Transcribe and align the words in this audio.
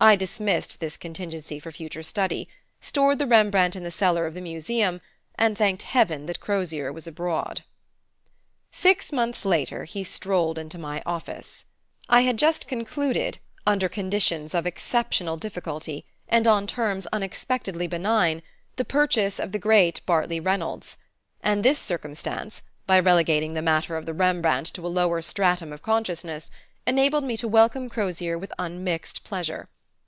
I 0.00 0.14
dismissed 0.14 0.78
this 0.78 0.96
contingency 0.96 1.58
for 1.58 1.72
future 1.72 2.04
study, 2.04 2.48
stored 2.80 3.18
the 3.18 3.26
Rembrandt 3.26 3.74
in 3.74 3.82
the 3.82 3.90
cellar 3.90 4.26
of 4.28 4.34
the 4.34 4.40
Museum, 4.40 5.00
and 5.34 5.58
thanked 5.58 5.82
heaven 5.82 6.26
that 6.26 6.38
Crozier 6.38 6.92
was 6.92 7.08
abroad. 7.08 7.64
Six 8.70 9.10
months 9.10 9.44
later 9.44 9.82
he 9.82 10.04
strolled 10.04 10.56
into 10.56 10.78
my 10.78 11.02
office. 11.04 11.64
I 12.08 12.20
had 12.20 12.36
just 12.38 12.68
concluded, 12.68 13.38
under 13.66 13.88
conditions 13.88 14.54
of 14.54 14.66
exceptional 14.66 15.36
difficulty, 15.36 16.06
and 16.28 16.46
on 16.46 16.68
terms 16.68 17.08
unexpectedly 17.08 17.88
benign, 17.88 18.42
the 18.76 18.84
purchase 18.84 19.40
of 19.40 19.50
the 19.50 19.58
great 19.58 20.00
Bartley 20.06 20.38
Reynolds; 20.38 20.96
and 21.40 21.64
this 21.64 21.80
circumstance, 21.80 22.62
by 22.86 23.00
relegating 23.00 23.54
the 23.54 23.62
matter 23.62 23.96
of 23.96 24.06
the 24.06 24.14
Rembrandt 24.14 24.66
to 24.74 24.86
a 24.86 24.94
lower 24.96 25.20
stratum 25.22 25.72
of 25.72 25.82
consciousness, 25.82 26.52
enabled 26.86 27.24
me 27.24 27.36
to 27.38 27.48
welcome 27.48 27.88
Crozier 27.88 28.38
with 28.38 28.52
unmixed 28.60 29.24
pleasure. 29.24 29.68